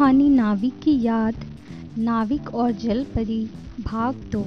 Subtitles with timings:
[0.00, 1.34] कहानी नाविक की याद,
[1.98, 3.50] नाविक और जलपरी,
[3.80, 4.40] भाग दो।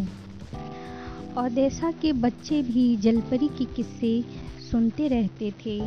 [1.41, 4.25] ओदेसा के बच्चे भी जलपरी के किस्से
[4.71, 5.79] सुनते रहते थे।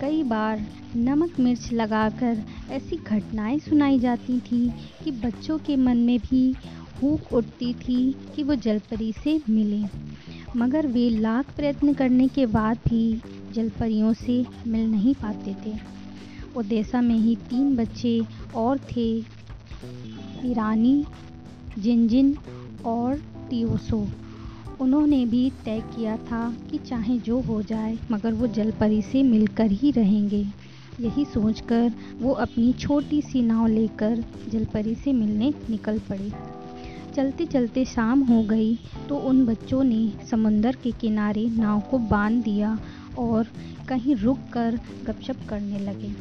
[0.00, 0.66] कई बार
[0.96, 4.72] नमक मिर्च लगाकर ऐसी घटनाएँ सुनाई जाती थी
[5.04, 6.56] कि बच्चों के मन में भी
[7.00, 9.88] भूख उठती थी कि वो जलपरी से मिलें।
[10.56, 16.01] मगर वे लाख प्रयत्न करने के बाद भी जलपरियों से मिल नहीं पाते थे।
[16.56, 18.20] ओदेसा में ही तीन बच्चे
[18.54, 19.08] और थे।
[20.44, 21.04] ईरानी
[21.78, 22.36] जिनजिन
[22.84, 23.16] और
[23.50, 24.06] तियोसो।
[24.80, 29.70] उन्होंने भी तय किया था कि चाहे जो हो जाए, मगर वो जलपरी से मिलकर
[29.70, 30.44] ही रहेंगे।
[31.00, 36.32] यही सोचकर वो अपनी छोटी सी नाव लेकर जलपरी से मिलने निकल पड़े।
[37.14, 38.78] चलते चलते शाम हो गई
[39.08, 42.78] तो उन बच्चों ने समुंदर के किनारे नाव को बाँध दिया
[43.18, 43.46] और
[43.88, 46.12] कहीं रुक कर गपशप करने लगे।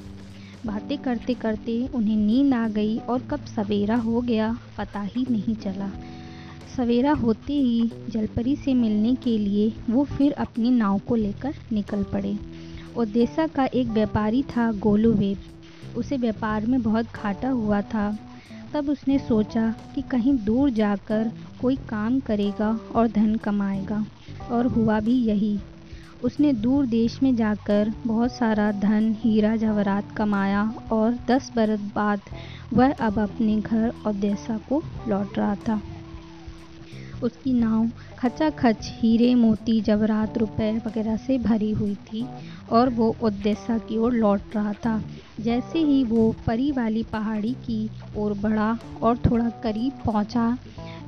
[0.65, 5.55] बातें करते करते उन्हें नींद आ गई और कब सवेरा हो गया पता ही नहीं
[5.55, 5.89] चला।
[6.77, 12.03] सवेरा होते ही जलपरी से मिलने के लिए वो फिर अपनी नाव को लेकर निकल
[12.03, 12.37] पड़े।
[12.97, 15.37] ओदेसा का एक व्यापारी था गोलूवेब
[15.97, 18.17] उसे व्यापार में बहुत घाटा हुआ था।
[18.73, 21.31] तब उसने सोचा कि कहीं दूर जाकर
[21.61, 24.05] कोई काम करेगा और धन कमाएगा।
[24.51, 25.59] और हुआ भी यही।
[26.23, 32.21] उसने दूर देश में जाकर बहुत सारा धन, हीरा जवाहरात कमाया और दस बरस बाद
[32.73, 35.81] वह अब अपने घर और ओदेसा को लौट रहा था।
[37.23, 42.25] उसकी नाव खचाखच, हीरे, मोती जवरात रुपए वगैरह से भरी हुई थी
[42.71, 45.03] और वो ओदेसा की ओर लौट रहा था।
[45.39, 50.57] जैसे ही वो परी वाली पहाड़ी की ओर बढ़ा और थोड़ा करीब पहुँचा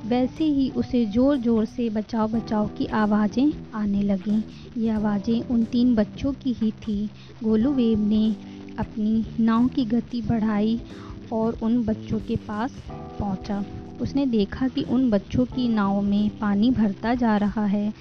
[0.06, 4.42] वैसे ही उसे ज़ोर ज़ोर से बचाओ बचाओ की आवाज़ें आने लगीं।
[4.76, 7.08] ये आवाज़ें उन तीन बच्चों की ही थी।
[7.44, 8.26] गोलू वेब ने
[8.78, 10.80] अपनी नाव की गति बढ़ाई
[11.32, 13.64] और उन बच्चों के पास पहुँचा।
[14.00, 17.92] उसने देखा कि उन बच्चों की नाव में पानी भरता जा रहा है।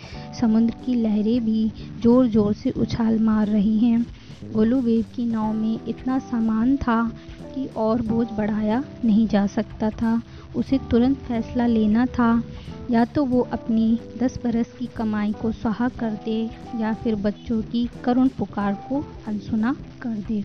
[0.42, 4.06] समुद्र की लहरें भी ज़ोर ज़ोर से उछाल मार रही हैं।
[4.54, 7.02] गोलू की नाव में इतना सामान था
[7.46, 10.22] कि और बोझ बढ़ाया नहीं जा सकता था।
[10.56, 12.44] उसे तुरंत फैसला लेना था।
[12.92, 16.50] या तो वो अपनी दस बरस की कमाई को सहा कर दे,
[16.80, 20.44] या फिर बच्चों की करुण पुकार को अनसुना कर दे।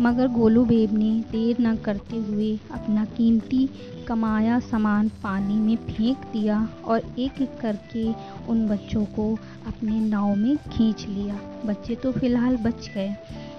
[0.00, 3.68] मगर गोलू बेब ने देर न करते हुए अपना कीमती
[4.08, 8.12] कमाया सामान पानी में फेंक दिया और एक एक करके
[8.48, 13.14] उन बच्चों को अपने नाव में खींच लिया। बच्चे तो फ़िलहाल बच गए।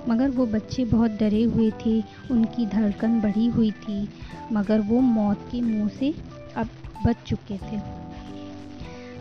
[0.10, 4.10] मगर वो बच्चे बहुत डरे हुए थे, उनकी धड़कन बढ़ी हुई थी,
[4.52, 6.14] मगर वो मौत के मुँह से
[6.56, 6.70] अब
[7.06, 8.02] बच चुके थे।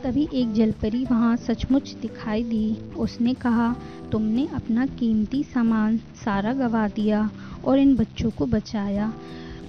[0.02, 3.76] तभी एक जलपरी वहाँ सचमुच दिखाई दी। उसने कहा,
[4.12, 7.30] तुमने अपना कीमती सामान सारा गवा दिया
[7.64, 9.12] और इन बच्चों को बचाया।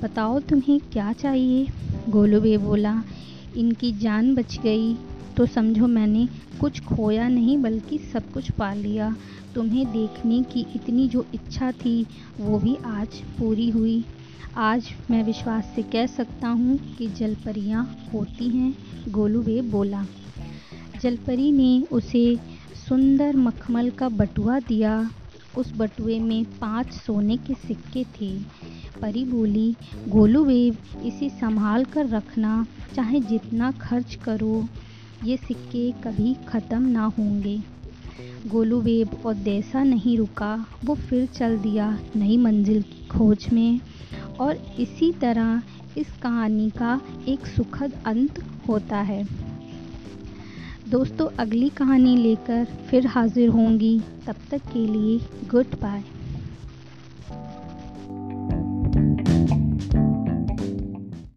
[0.03, 1.67] बताओ तुम्हें क्या चाहिए?
[2.09, 3.03] गोलूबे बोला,
[3.57, 4.97] इनकी जान बच गई।
[5.41, 6.28] तो समझो मैंने
[6.59, 9.16] कुछ खोया नहीं, बल्कि सब कुछ पा लिया।
[9.56, 12.06] तुम्हें देखने की इतनी जो इच्छा थी,
[12.40, 13.07] वो भी आज
[13.40, 14.06] पूरी हुई।
[14.56, 18.75] आज मैं विश्वास से कह सकता हूँ कि जलपरियाँ होती हैं
[19.07, 20.06] गोलूबे बोला।
[21.02, 22.38] जलपरी ने उसे
[22.90, 25.09] सुंदर मखमल का बटुआ दिया।
[25.58, 28.40] उस बटुए में पाँच सोने के सिक्के थे।
[29.02, 29.75] परी बोली,
[30.08, 32.66] गोलू वेब इसे संभाल कर रखना,
[32.96, 34.68] चाहे जितना खर्च करो।
[35.23, 37.61] ये सिक्के कभी ख़त्म ना होंगे।
[38.47, 43.79] गोलू वेब और देसा नहीं रुका, वो फिर चल दिया नई मंजिल की खोज में।
[44.39, 45.61] और इसी तरह
[45.97, 49.27] इस कहानी का एक सुखद अंत होता है।
[50.89, 56.03] दोस्तों, अगली कहानी लेकर फिर हाजिर होंगी। तब तक के लिए गुड बाय।